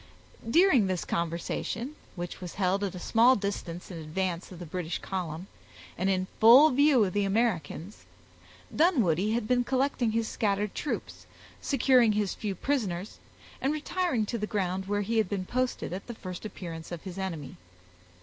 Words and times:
During 0.49 0.87
this 0.87 1.05
conversation, 1.05 1.95
which 2.15 2.41
was 2.41 2.55
held 2.55 2.83
at 2.83 2.95
a 2.95 2.99
small 2.99 3.35
distance 3.35 3.91
in 3.91 3.99
advance 3.99 4.51
of 4.51 4.57
the 4.57 4.65
British 4.65 4.97
column, 4.97 5.45
and 5.95 6.09
in 6.09 6.25
full 6.39 6.71
view 6.71 7.03
of 7.05 7.13
the 7.13 7.23
Americans, 7.23 8.03
Dunwoodie 8.75 9.33
had 9.33 9.47
been 9.47 9.63
collecting 9.63 10.09
his 10.13 10.27
scattered 10.27 10.73
troops, 10.73 11.27
securing 11.61 12.13
his 12.13 12.33
few 12.33 12.55
prisoners, 12.55 13.19
and 13.61 13.71
retiring 13.71 14.25
to 14.25 14.39
the 14.39 14.47
ground 14.47 14.87
where 14.87 15.01
he 15.01 15.19
had 15.19 15.29
been 15.29 15.45
posted 15.45 15.93
at 15.93 16.07
the 16.07 16.15
first 16.15 16.45
appearance 16.45 16.91
of 16.91 17.03
his 17.03 17.19
enemy. 17.19 17.57